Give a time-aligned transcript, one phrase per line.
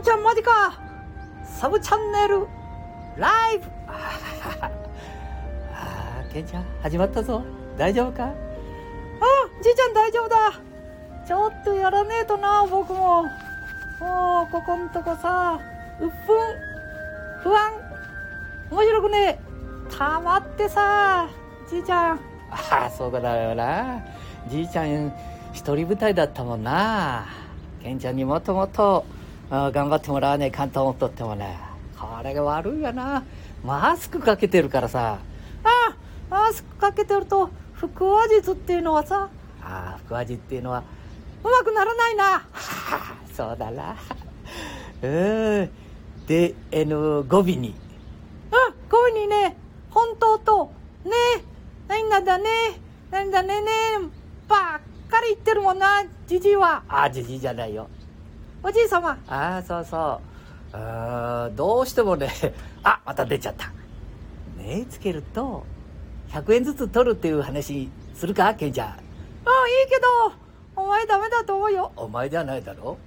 [0.00, 0.80] ケンちゃんマジか。
[1.44, 2.46] サブチャンネル。
[3.18, 3.66] ライブ。
[3.86, 4.70] あ
[5.74, 7.42] あケンちゃん始まったぞ。
[7.76, 8.24] 大丈夫か？
[8.24, 8.32] あ
[9.62, 10.36] じいちゃん大丈夫だ。
[11.28, 13.24] ちょっとやらねえとな僕も。
[13.24, 13.28] も
[14.48, 15.60] うここんとこさ
[16.00, 16.16] うっぷん
[17.42, 17.70] 不安。
[18.70, 19.38] 面白くねえ。
[19.94, 21.28] たまってさ
[21.68, 22.20] じいちゃん。
[22.50, 24.00] ああそうだよな。
[24.48, 25.12] じいちゃん
[25.52, 27.26] 一人舞台だったもんな。
[27.82, 29.04] ケンちゃんにもっともっと。
[29.50, 31.58] 頑張ってもらわねえかんと思っとってもね
[31.98, 33.24] これが悪いよな。
[33.64, 35.18] マスクかけてるからさ。
[35.64, 35.96] ああ
[36.30, 39.28] マスクかけてると腹話術っていうのはさ。
[39.62, 40.82] ああ腹話術っていうのは
[41.42, 42.46] うまくならないな。
[43.34, 43.96] そうだな。
[45.02, 45.70] うん。
[46.26, 47.74] であの語尾に。
[48.52, 49.56] あ語尾にね
[49.90, 50.72] 本当と
[51.04, 51.10] ね
[51.88, 52.44] 何なんだね
[53.10, 53.70] 何だねね
[54.48, 54.60] ばっ
[55.10, 56.82] かり言ってるもんなじじいは。
[56.88, 57.88] あじじいじゃないよ。
[58.62, 59.18] おじい様。
[59.26, 60.20] ああそうそ
[60.72, 60.76] う。
[60.76, 62.30] あどうしてもね。
[62.84, 63.70] あまた出ちゃった。
[64.56, 65.64] 目つけると
[66.30, 68.54] 100円ずつ取るっていう話するか？
[68.54, 68.88] ケンちゃん。
[68.88, 71.92] ああいいけどお前ダメだと思うよ。
[71.96, 72.98] お前じゃないだろ？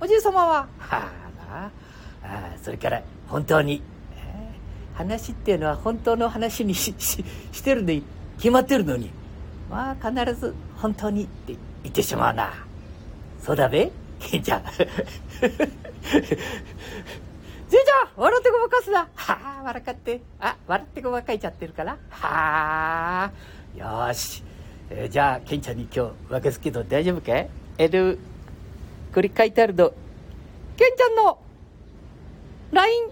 [0.00, 0.54] おじい様は？
[0.54, 1.02] はあ
[1.52, 1.70] な。
[2.24, 3.82] あそれから本当に、
[4.16, 8.02] えー、話っていうのは本当の話にしししてるのに
[8.38, 9.10] 決まってるのに。
[9.70, 12.52] まあ必ず本当にって言ってしまうな。
[13.42, 13.92] そうだべ？
[14.24, 14.72] ケンちゃんじ
[17.76, 19.08] いちゃん笑ってごまかすな。
[19.14, 20.20] はあ笑かって。
[20.40, 21.98] あ笑ってごまかいちゃってるから。
[22.10, 23.32] はあ
[23.76, 24.42] よし、
[24.90, 27.48] えー、じゃあケンちゃんに今日分けすけど大丈夫かい？
[27.78, 28.18] える
[29.12, 29.92] これ書いてあるの。
[30.76, 31.38] ケンちゃんの
[32.72, 33.04] LINE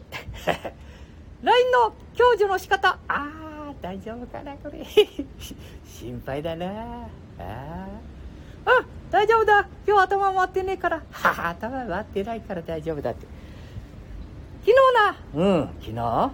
[1.42, 2.88] LINE の享受の仕方。
[2.88, 4.84] ああ大丈夫かなこれ。
[5.86, 6.66] 心配だな。
[6.66, 7.09] あ
[7.41, 8.11] あ
[9.10, 9.68] 大丈夫だ。
[9.86, 11.02] 今日頭回ってねえから。
[11.10, 13.26] はは頭回ってないから大丈夫だって。
[14.64, 14.72] 昨
[15.34, 15.50] 日な。
[15.50, 16.30] うん昨日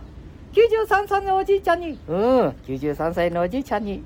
[0.86, 1.98] ？93歳のおじいちゃんに。
[2.06, 4.04] うん93歳のおじいちゃんに。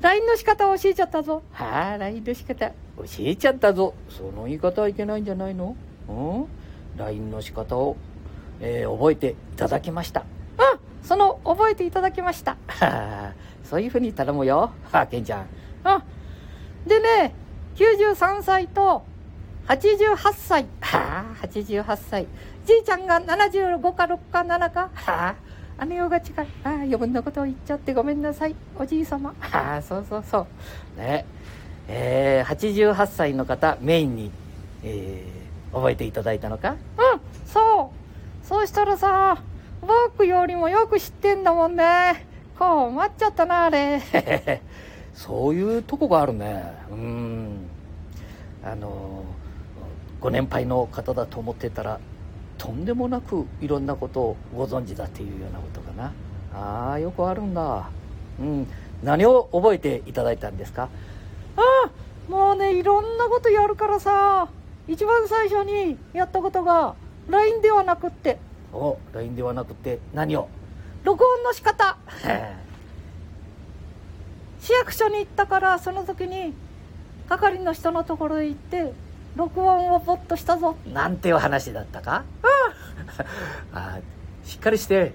[0.00, 1.42] LINE の仕方を教えちゃったぞ。
[1.52, 2.68] はあ LINE の仕方。
[2.68, 2.74] 教
[3.20, 3.94] えちゃったぞ。
[4.08, 5.74] その言い方はいけないんじゃないの？
[6.08, 6.46] うん
[6.96, 7.96] ？LINE の仕方を、
[8.60, 10.20] えー、覚えていただきました。
[10.20, 10.26] うん
[11.02, 12.56] その覚えていただきました。
[13.64, 14.70] そういうふうに頼むよ。
[14.92, 15.46] はあケンちゃん。
[15.84, 16.02] うん
[16.86, 17.34] でね
[17.76, 19.02] 93歳と
[19.68, 20.66] 88歳。
[20.80, 22.26] はあ88歳。
[22.66, 24.90] じいちゃんが75か6か7か。
[24.94, 25.34] は
[25.78, 26.22] あ姉が違い。
[26.38, 28.54] ああ余分なことを言っちゃってごめんなさい。
[28.78, 29.34] おじい様。
[29.40, 30.46] はあそうそうそ
[30.96, 30.98] う。
[31.00, 31.24] ね。
[31.88, 34.30] えー、88歳の方メインに、
[34.84, 36.70] えー、覚えていただいたのか？
[36.72, 36.76] うん
[37.46, 37.92] そ
[38.44, 38.46] う。
[38.46, 39.38] そうしたらさ
[39.80, 42.26] 僕よりもよく知ってんだもんね。
[42.58, 44.00] こう待っちゃったなあれ
[45.14, 46.72] そういうとこがあるね。
[46.90, 47.68] うん。
[48.64, 49.24] あの
[50.20, 51.98] ご年配の方だと思ってたら
[52.58, 56.12] とんでもなくいろんなことをご存知だっていうようなことかな。
[56.54, 57.90] ああよくあるんだ。
[58.40, 58.66] うん。
[59.02, 60.88] 何を覚えていただいたんですか？
[61.56, 61.90] ああ
[62.30, 64.48] もうねいろんなことやるからさ
[64.86, 66.94] 一番最初にやったことが
[67.28, 68.38] LINE ではなくって。
[68.72, 70.48] お LINE ではなくて何を？
[71.02, 71.98] 録音の仕方
[74.62, 76.54] 市役所に行ったからその時に
[77.28, 78.92] 係の人のところへ行って
[79.34, 80.76] 録音をポッとしたぞ。
[80.86, 82.22] なんていう話だったか？
[83.72, 83.78] うん。
[83.78, 83.98] あ
[84.44, 85.12] しっかりして。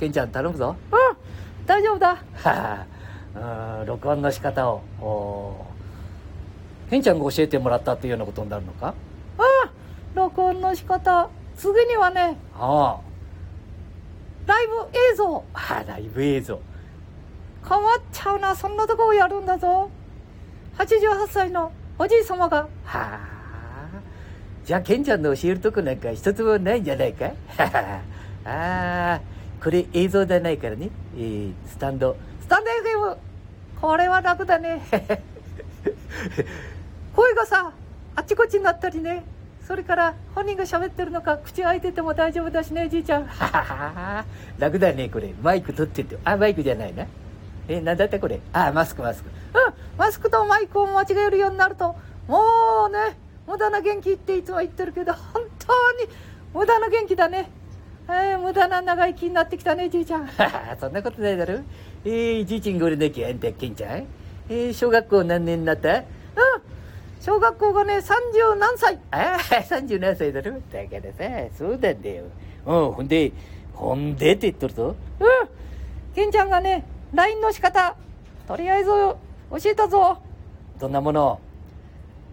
[0.00, 0.74] ケンちゃん頼むぞ。
[0.90, 1.66] うん。
[1.66, 2.16] 大丈夫だ。
[2.42, 2.86] は
[3.36, 4.82] あ録音の仕方を。
[5.00, 5.66] お
[6.90, 8.94] ケンちゃんが教えてもらったっていうようなことになるのか？
[9.38, 9.70] うん。
[10.14, 11.28] 録音の仕方。
[11.56, 13.00] 次にはねああ。
[14.46, 14.72] ライブ
[15.12, 15.44] 映像。
[15.52, 16.58] あライブ映像
[17.68, 19.90] 変わっちゃうなそんなとこをやるんだぞ。
[20.78, 23.20] 88歳のおじい様がはあ。
[24.64, 27.32] じゃあケンちゃんの教えるとこなんか一つもないんじゃないか？
[27.58, 28.00] あ
[28.44, 29.20] あ。
[29.62, 32.16] これ映像じゃないからね、えー、スタンド。
[32.40, 33.16] スタンド FM
[33.80, 34.80] これは楽だね。
[37.14, 37.72] 声がさ
[38.14, 39.24] あっちこっちになったりね。
[39.66, 43.28] それから本人が喋ってるのか口開いてても大丈夫だしねじいちゃん。
[44.58, 45.34] 楽だねこれ。
[45.42, 46.16] マイク取ってて。
[46.24, 47.04] あマイクじゃないな
[47.68, 48.40] えなんだったこれ？
[48.52, 49.28] あマスクマスク。
[49.28, 49.32] う
[49.70, 51.94] んマスクとマイクを間違えるようになると
[52.28, 52.38] も
[52.88, 53.16] うね
[53.46, 56.08] 無駄な元気っていつも言ってるけど本当に
[56.54, 57.50] 無駄な元気だね。
[58.08, 60.28] えー、無駄な長生きになってきたねじいちゃん。
[60.80, 61.60] そんなことないだろ。
[62.04, 64.06] えー、じいちんごれなきゃあんたけんちゃん
[64.48, 65.98] えー、小学校何年になった？
[65.98, 66.04] うん
[67.20, 68.98] 小学校がね30何歳。
[69.10, 70.52] ああ30何歳だろ。
[70.52, 72.24] だからさそうなんだよ。
[72.64, 73.32] うんほんで
[73.74, 74.94] ほんでって言っとるぞ。
[75.20, 75.28] うん
[76.14, 77.96] ケンちゃんがね LINE の仕方
[78.46, 79.16] とりあえず教
[79.64, 80.18] えたぞ
[80.78, 81.40] どんなもの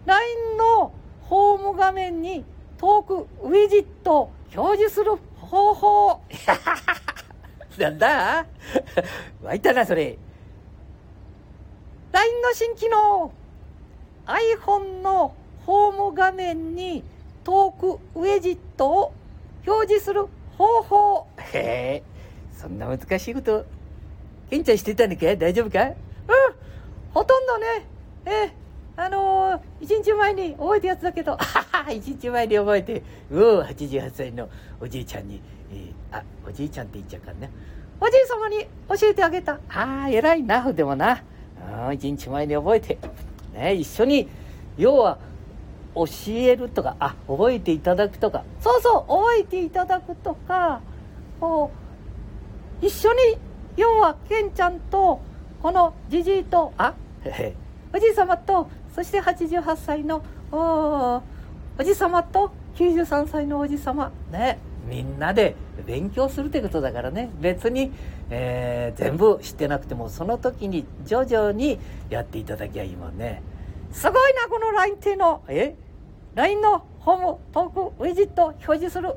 [0.04, 0.92] ？LINE の
[1.22, 2.44] ホーム画面に
[2.78, 6.20] トークウィジット表示する方法。
[7.78, 8.46] なんだ？
[9.42, 10.16] 湧いたな、それ。
[12.12, 13.32] LINE の新機能。
[14.26, 15.34] iPhone の
[15.64, 17.04] ホーム画面に
[17.44, 19.12] トークウェジットを
[19.66, 20.26] 表示する
[20.56, 21.26] 方法。
[21.52, 22.02] へえ、
[22.52, 23.64] そんな難しいこと、
[24.50, 25.36] ケンちゃんしてたんだっけ？
[25.36, 25.82] 大丈夫か？
[25.84, 25.94] うん、
[27.12, 27.66] ほとんどね、
[28.24, 28.50] えー、
[28.96, 31.36] あのー、一日前に覚えたやつだけど、
[31.90, 34.48] 一日前に覚えて、うお、88歳の
[34.80, 35.40] おじいちゃんに、
[35.72, 37.50] えー、あ、おじいちゃんって言っちゃうからね。
[38.00, 38.66] おじい様に
[39.00, 39.54] 教えてあげた。
[39.70, 41.22] ああ、偉いな、でもな。
[41.92, 42.98] 一日前に覚えて、
[43.54, 44.28] ね、一緒に、
[44.76, 45.18] 要は、
[45.94, 50.82] 教えるとか、あ、覚えていただくとか、そうそう、覚えていただくとか、
[51.40, 51.70] こ
[52.82, 53.38] う、一緒に、
[53.76, 55.20] 要は、ケンちゃんと、
[55.62, 56.94] このじじいと、あ、
[57.94, 61.22] おじい様と、そして88歳の、お
[61.78, 64.58] おじ様と93歳のおじ様、ね、
[64.88, 65.56] みんなで
[65.86, 67.92] 勉強するってことだからね、別に、
[68.30, 71.78] えー、全部知ってなくても、その時に徐々に
[72.08, 73.42] やっていただきゃいいもんね。
[73.92, 75.42] すごいな、この LINE っていうの。
[75.48, 75.74] え
[76.34, 79.14] ?LINE のホームトークウィジット表示する。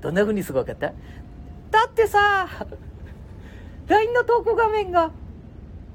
[0.00, 0.92] どんな風にすごかった？
[1.70, 2.46] だってさ、
[3.88, 5.10] LINE のトーク画面が、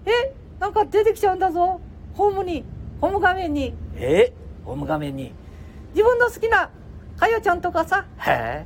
[0.05, 0.33] え？
[0.59, 1.81] なんか出てきちゃうんだぞ。
[2.13, 2.63] ホームに、
[2.99, 3.73] ホーム画面に。
[3.95, 4.33] え？
[4.65, 5.33] ホーム画面に。
[5.93, 6.69] 自分の好きな
[7.17, 8.05] かよちゃんとかさ。
[8.19, 8.65] へ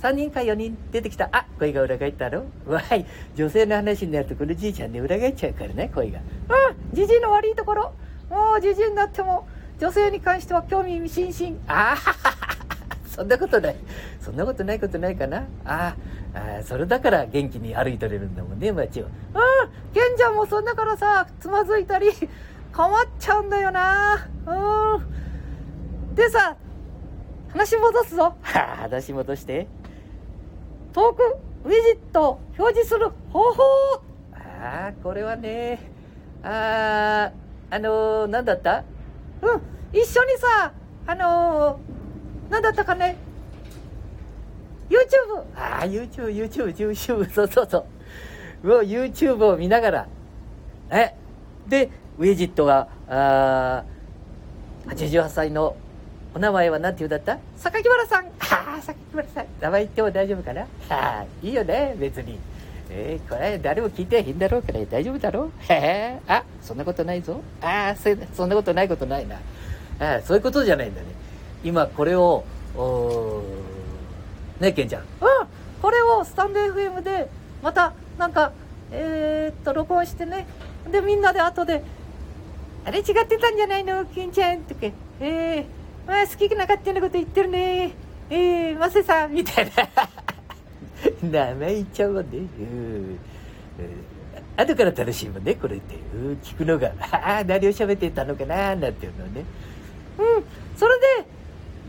[0.00, 1.28] 3人か4人出てきた。
[1.32, 3.06] あ、声が裏返ったろわい。
[3.36, 6.18] 女性の話になるとこのじいちゃんで裏返っちゃうからね、声が。
[6.18, 6.22] う
[6.72, 7.92] ん、じじいの悪いところ。
[8.28, 9.46] もうじじいになっても、
[9.78, 11.56] 女性に関しては興味津々。
[11.68, 12.31] ああ、
[13.14, 13.76] そんなことない。
[14.20, 15.44] そんなことないことないかな。
[15.66, 15.94] あ
[16.34, 19.04] あ、それだから元気に歩いとれるんだもんね、街を。
[19.04, 19.10] うん、
[19.92, 22.10] ケンちゃんもそんだからさ、つまずいたり、
[22.74, 24.26] 困っちゃうんだよな。
[24.46, 24.98] う
[26.10, 26.14] ん。
[26.14, 26.56] でさ、
[27.52, 28.22] 話戻すぞ。
[28.22, 28.34] は
[28.72, 29.66] あ話戻して。
[30.94, 33.62] トークウィジット表示する方法
[34.34, 35.78] ああ、これはね、
[36.42, 37.30] あ
[37.70, 38.84] あ、あのー、なんだった？
[39.42, 39.60] うん、
[39.92, 40.72] 一緒にさ、
[41.06, 41.91] あのー、
[42.52, 43.16] なんだったかね、
[44.90, 44.98] YouTube!
[45.56, 47.78] ああ、YouTube、YouTube、YouTube、 そうそうそ
[48.62, 48.68] う。
[48.68, 50.06] う YouTube を見ながら、
[50.90, 51.14] え、
[51.66, 51.88] で、
[52.18, 53.84] ウィジットが、あ
[54.86, 55.76] 88歳の
[56.34, 57.38] お名前は何て言うんだった？
[57.56, 58.24] 榊原さん。
[58.24, 58.30] は
[58.78, 59.46] あ、榊原さん。
[59.60, 60.60] 名前言っても大丈夫かな？
[60.60, 62.38] はあ、いいよね、別に。
[62.90, 65.72] えー、これ誰も聞いてへんだろうから大丈夫だろう？
[65.72, 66.18] へえ。
[66.28, 67.40] あ、そんなことないぞ。
[67.62, 67.96] ああ、
[68.34, 69.36] そんなことないことないな。
[69.98, 71.06] あそういうことじゃないんだね。
[71.64, 72.44] 今これを、
[72.76, 73.42] お
[74.60, 75.02] ねケンちゃん。
[75.02, 75.08] うん。
[75.80, 77.28] これをスタンド FM で、
[77.62, 78.52] また、なんか、
[78.90, 80.46] えー、っと、録音してね。
[80.90, 81.82] で、みんなで後で、
[82.84, 84.04] あれ違ってたんじゃないの？
[84.06, 84.80] ケンちゃんとか。
[84.82, 87.92] ええーまあ、好きな勝手なこと言ってるね。
[88.28, 89.70] えー、マセさん、みたい
[91.22, 91.48] な。
[91.48, 92.38] 名前言っちゃうもんね。
[92.38, 93.18] うん。
[94.56, 95.94] 後から楽しいもんね、これって。
[96.14, 96.92] うん、聞くのが。
[97.12, 99.44] ああ、何を喋ってたのかな、なんていうのね。
[100.18, 100.44] うん、
[100.76, 101.06] それで、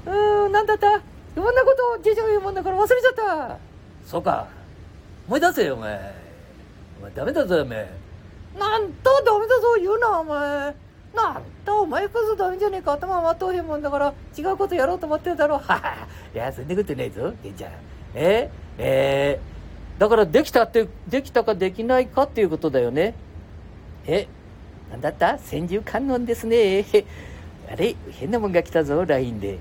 [0.05, 0.95] うん、なんだった？
[0.97, 1.01] い
[1.35, 1.99] ろんなこと？
[1.99, 3.13] をじいちゃん言うもんだから忘れちゃっ
[3.49, 3.57] た。
[4.05, 4.47] そうか。
[5.27, 6.13] 思い出せよ、お前。
[6.99, 7.89] お前ダメだぞ、お前。
[8.59, 10.75] なんとダメだぞ、言うな、お前。
[11.15, 12.93] なんだお前こそダメじゃねえか。
[12.93, 17.71] 頭回っとへんもんだから違うことやろうと思ってるだろはは いやそんなことないぞケンちゃん。
[18.15, 18.49] え？
[18.79, 23.13] えー、だからできたってできたかできないかっていうことだよね。
[24.07, 24.27] え？
[24.89, 25.37] なんだった？
[25.37, 26.83] 千住観音ですね。
[27.71, 29.59] あれ変なもんが来たぞ LINE で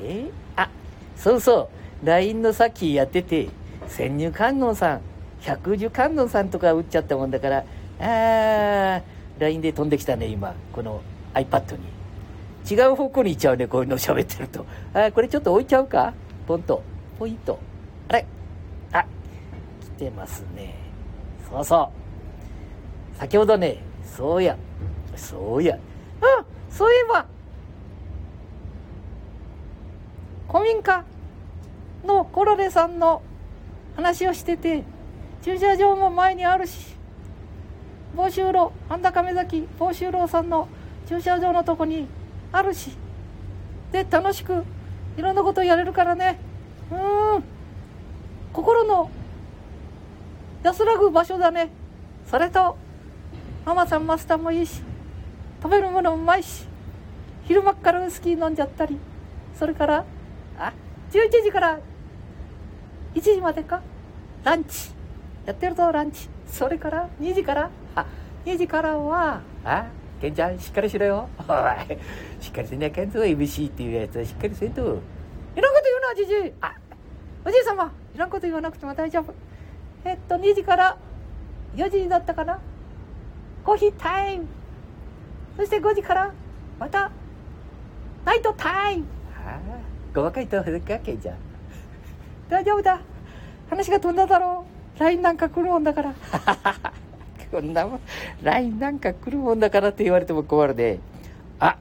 [0.00, 0.30] え？
[0.56, 0.68] あ
[1.16, 1.70] そうそ
[2.02, 3.48] う LINE のさっきやってて
[3.88, 5.00] 千入観音さん
[5.40, 7.64] 百十観音さんとか打っちゃったもんだから
[8.00, 9.02] ああ
[9.38, 11.00] LINE で飛んできたね、今、この
[11.34, 11.80] iPad に。
[12.70, 14.64] 違う方向に行っちゃうね、こういうの喋ってると。
[14.94, 16.14] あ、これちょっと置いちゃうか？
[16.46, 16.82] ポンと。
[17.18, 17.58] ポイント。
[18.08, 18.26] あれ？
[18.92, 19.04] あ、
[19.80, 20.76] 来てますね。
[21.50, 21.90] そうそ
[23.16, 23.18] う。
[23.18, 23.78] 先ほどね、
[24.16, 24.56] そうや、
[25.16, 25.74] そうや。
[25.74, 25.82] うん、
[26.70, 27.26] そういえば、
[30.54, 31.04] 古民家
[32.06, 33.22] のコロレさんの
[33.96, 34.84] 話をしてて、
[35.42, 36.94] 駐車場も前にあるし、
[38.14, 40.68] 房州路半田亀崎房州路さんの
[41.08, 42.06] 駐車場のとこに
[42.52, 42.92] あるし
[43.90, 44.62] で楽しく
[45.16, 46.38] いろんなことやれるからね。
[46.92, 47.44] うん。
[48.52, 49.10] 心の
[50.62, 51.70] 安らぐ場所だね。
[52.30, 52.76] それと
[53.66, 54.82] ママさんマスターもいいし
[55.60, 56.68] 食べるものうまいし
[57.42, 58.96] 昼間からウイスキー飲んじゃったり
[59.58, 60.04] それから
[60.58, 60.72] あ
[61.10, 61.78] 11時から
[63.14, 63.82] 1時までか？
[64.44, 64.90] ランチ
[65.46, 67.70] やってるぞランチそれから2時から？
[67.96, 68.06] あ
[68.44, 69.86] 2時からはあ
[70.20, 71.98] ケンちゃんしっかりしろよおい
[72.40, 74.98] しっかりせなあかんぞ MC っていうやつはしっかりせんと
[76.14, 76.52] あ、じじい。
[76.60, 76.74] あ、
[77.44, 79.34] おじい様、いらんこと言わなくても大丈夫。
[80.04, 80.96] えっと、2時から
[81.74, 82.60] 4時だったかな？
[83.64, 84.46] コーヒータイム。
[85.56, 86.32] そして5時から、
[86.78, 87.10] また、
[88.24, 89.06] ナイトタイム
[89.44, 89.56] あ。
[89.56, 91.36] ああ、細かいところか、ケイちゃん。
[92.48, 93.00] 大丈夫だ。
[93.70, 94.64] 話が飛んだだろ
[94.96, 95.00] う。
[95.00, 96.14] LINE なんか来るもんだから。
[97.50, 98.00] こんなもん、
[98.42, 100.98] LINE なんか来るもんだからって言われても困るね。
[101.60, 101.76] あ、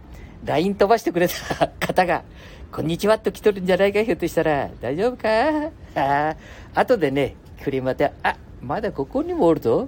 [0.45, 2.23] LINE 飛ばしてくれた 方が、
[2.71, 4.69] こんにちはと来とるんじゃないか、ひょっとしたら。
[4.81, 5.71] 大丈夫か？
[5.95, 6.35] あ、
[6.75, 9.87] 後でね、来りまた、あ、まだここにもおるぞ。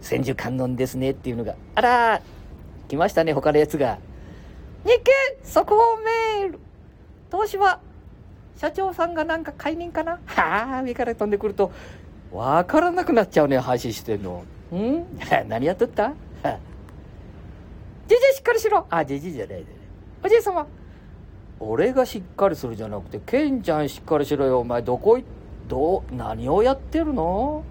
[0.00, 1.54] 千手観音ですねっていうのが。
[1.74, 2.22] あら、
[2.88, 3.98] 来ましたね、他のやつが。
[4.84, 5.12] 日経
[5.44, 6.58] 速報メール
[7.32, 7.80] 東芝
[8.58, 10.20] 社長さんがなんか解任かな？
[10.26, 11.72] はあ、上から飛んでくると、
[12.30, 14.44] わからなくなっちゃうね、配信してんの。
[14.74, 15.06] ん？
[15.48, 16.12] 何やっとった？
[18.06, 19.64] じじいしっかりしろあ、じじいじゃないで、
[20.22, 20.66] おじい様。
[21.58, 24.60] 俺がしっかりするじゃなくて、ケンちゃんしっかりしろよ。
[24.60, 25.24] お前、どこい、
[25.68, 27.64] どう、何をやってるの？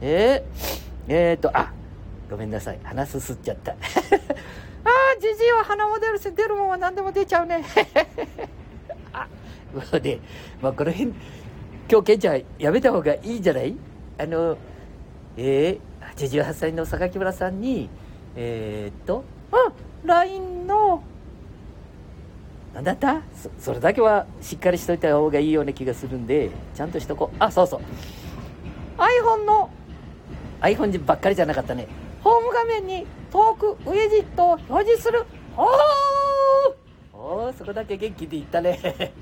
[0.00, 0.44] え？
[0.54, 1.72] ー、えー、と、あ、
[2.30, 2.78] ごめんなさい。
[2.84, 3.72] 鼻すすっちゃった。
[3.72, 7.64] ああ、じじいは鼻も出るし、出るもんは何でも出ちゃうね。
[9.80, 10.18] あ、もうね、
[10.60, 11.12] まあ、この辺、
[11.90, 13.74] 今日ケンちゃんやめた方がいいんじゃない？
[14.18, 14.58] あの、
[15.36, 17.88] えー、88歳の榊村さんに、
[18.36, 21.02] えー、っと、うん、LINE の、
[22.74, 23.22] なんだった？
[23.34, 27.36] そそれだけはしっかりしといた方がいいような気がするんで、ちゃんとしとこう。
[27.38, 27.80] あ、そうそう。
[28.98, 29.70] iPhone の、
[30.60, 31.86] iPhone ばっかりじゃなかったね。
[32.22, 35.24] ホーム画面にトークウェジットを表示する。
[35.56, 35.66] おー
[37.14, 39.12] おー、そこだけ元気で言ったね。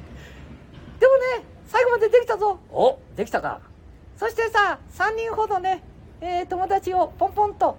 [1.86, 2.58] 最後までできたぞ。
[2.72, 3.60] お、できたか。
[4.16, 5.84] そしてさ、3人ほどね、
[6.20, 7.78] えー、友達をポンポンと、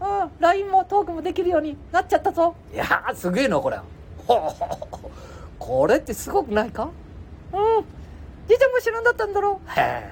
[0.00, 2.56] うん、LINE もトークもできるようになっちゃったぞ。
[2.74, 3.78] いやー、すげえな、これ。
[4.26, 4.52] ほ
[5.60, 6.90] これってすごくないか？
[7.52, 7.84] うん。
[8.48, 9.70] じいちゃんも知らんだったんだろう。
[9.70, 10.10] へえ。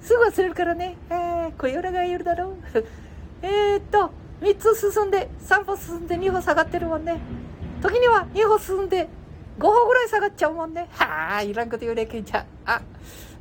[0.00, 0.96] すぐ忘れるからね。
[1.10, 2.54] えー、こよらがいるだろう。
[3.44, 7.20] えっと、3つ進んで、3歩進んで2歩下がってるもんね。
[7.82, 9.08] 時には2歩進んで、
[9.58, 10.88] 5歩ぐらい下がっちゃうもんね。
[10.90, 12.44] はあ、いらんこと言うね、ケンちゃん。
[12.66, 12.82] あ、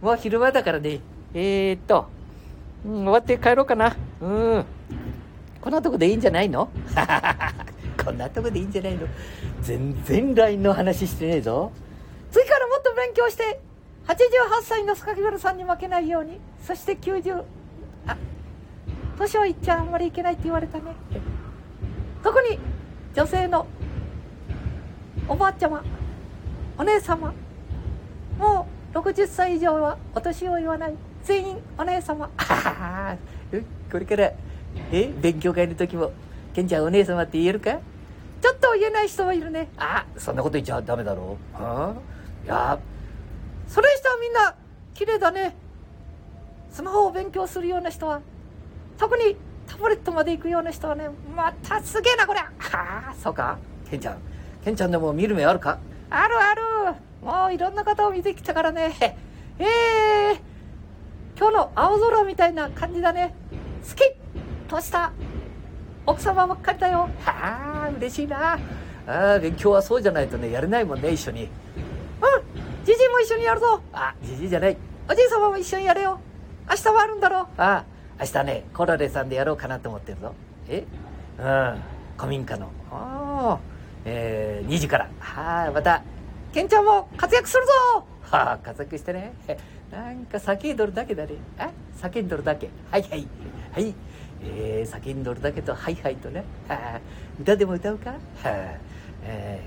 [0.01, 1.00] もう昼間だからね。
[1.34, 2.08] えー、っと、
[2.86, 3.96] うん、終わって帰ろうかな。
[4.22, 4.65] うん。
[5.62, 6.70] こんなとこでいいんじゃないの？
[8.03, 9.08] こんなとこでいいんじゃないの？
[9.62, 11.72] 全然 LINE の話してねえぞ。
[12.32, 13.60] 次からもっと勉強して、
[14.08, 14.17] 88
[14.62, 17.43] 歳の榊原さんに負けないように、そして90、
[18.08, 18.17] あ、
[19.17, 20.84] 年をいっちゃあんまりいけないって言われたね。
[22.22, 22.60] 特に
[23.15, 23.65] 女性の
[25.27, 25.82] おばあちゃま、
[26.77, 27.34] お姉様、
[28.39, 30.96] もう60歳以上はお年を言わない。
[31.24, 32.30] 全員お姉様。
[32.38, 33.15] あ
[33.92, 34.32] これから、
[34.92, 36.12] え、勉強会の時も、
[36.53, 37.80] ケンちゃんお姉様って言えるか？
[38.42, 39.70] ちょっと言えない人もいるね。
[39.77, 41.56] あ、そんなこと言っちゃダメだろう。
[41.58, 41.94] あ
[42.44, 42.77] いや、
[43.68, 44.56] それにしてはみんな、
[44.94, 45.56] 綺麗だね。
[46.72, 48.20] スマホを勉強するような人は、
[48.98, 49.38] 特に
[49.68, 52.39] タブレットまで行くような人はね、またすげえな、これ。
[52.39, 52.48] は
[53.12, 53.58] あ、そうか。
[53.89, 54.18] ケンちゃん。
[54.65, 55.77] ケンちゃんでも見る目あるか？
[56.15, 56.62] あるある。
[57.24, 59.17] もういろんな方を見てきたからね。
[59.58, 60.53] ええー
[61.36, 63.34] 今日の青空みたいな感じだね。
[63.82, 64.03] 好き
[64.70, 65.12] とした
[66.05, 67.10] 奥様ばっかりだよ。
[67.22, 68.53] はあ、嬉しいな。
[68.53, 68.58] あ
[69.08, 71.46] あ、勉強はそうじゃないとね、やれないもんね、一緒に。
[71.46, 71.50] うん、
[72.86, 73.82] じじいも一緒にやるぞ。
[73.91, 74.77] あ、じじいじゃない。
[75.10, 76.20] おじい様も一緒にやれよ。
[76.70, 77.48] 明日はあるんだろう。
[77.58, 77.86] ああ、
[78.20, 80.36] 明日ね、コロレさんでやろうかなと思ってるぞ。
[80.70, 80.86] え？
[81.39, 81.82] うん、
[82.15, 82.67] 古民家の。
[82.91, 83.60] ああ、
[84.05, 85.10] えー、2時から。
[85.19, 86.01] はあ、また、
[86.53, 87.72] ケンちゃんも活躍するぞ
[88.24, 89.33] はあ、活躍してね。
[89.91, 91.33] なんか叫んどるだけだね。
[91.57, 91.69] あ
[92.01, 92.69] 叫んどるだけ。
[92.91, 93.27] はいはい。
[93.74, 93.93] はい。
[94.45, 96.43] えー、叫んどるだけと、はいはいとね。
[96.67, 97.00] はあ、
[97.39, 98.10] 歌でも歌うか？
[98.12, 98.77] はあ、
[99.24, 99.62] え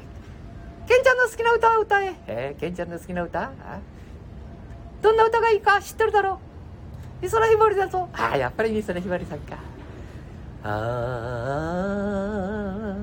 [0.85, 2.15] ー、ケンちゃんの好きな歌を歌え。
[2.27, 3.51] えー、ケンちゃんの好きな歌？
[5.03, 6.41] どんな歌がいいか知ってるだろ
[7.21, 7.23] う？
[7.23, 8.09] 美空ひばりだぞ。
[8.13, 9.57] ああ、やっぱり美空ひばりさんか。
[10.65, 10.69] あ
[12.93, 12.97] あ、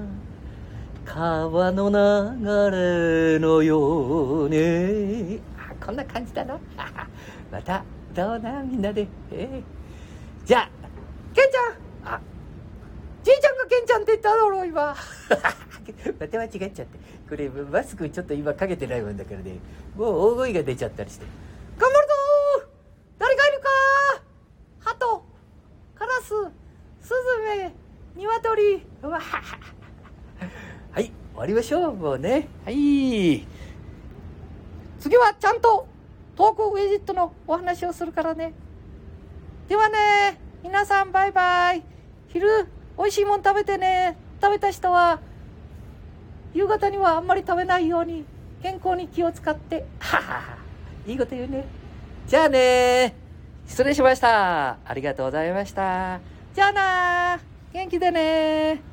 [1.13, 5.39] 川の流れのように。
[5.79, 6.59] こんな感じだな。
[7.51, 9.07] また、どうな、みんなで。
[9.29, 10.69] えー、じゃあ、
[11.31, 12.21] ケンちゃんあ、
[13.21, 14.95] じいちゃんがケンちゃんって言っただろう、今。
[16.19, 16.85] また間違っちゃって。
[17.29, 19.59] これ、マスクちょっと今かけてないもんだからね。
[19.95, 21.27] もう大声が出ちゃったりして。
[21.77, 22.67] 頑張るぞ
[23.19, 23.69] 誰かいるか
[24.79, 25.23] 鳩、
[25.93, 26.27] カラス、
[27.01, 27.13] スズ
[27.59, 27.71] メ、
[28.15, 28.83] ニワトリ。
[29.03, 29.72] うわはい、終
[31.43, 32.47] わりましょう、もうね。
[32.63, 33.45] はい。
[34.97, 35.85] 次はちゃんと
[36.37, 38.53] トークウェジットのお話をするからね。
[39.67, 41.83] ではね、皆さんバイバイ。
[42.29, 42.47] 昼、
[42.97, 44.15] 美味しいもん食べてね。
[44.41, 45.19] 食べた人は、
[46.53, 48.23] 夕方にはあんまり食べないように、
[48.61, 49.85] 健康に気を使って。
[49.99, 50.57] はは
[51.05, 51.65] いいこと言うね。
[52.25, 53.17] じゃあね
[53.67, 54.77] 失礼しました。
[54.85, 56.21] ありがとうございました。
[56.55, 57.39] じゃあな
[57.73, 58.92] 元気でね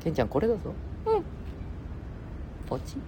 [0.00, 0.60] てんちゃんこれだぞ。
[1.06, 1.24] うん。
[2.66, 2.98] ポチッ。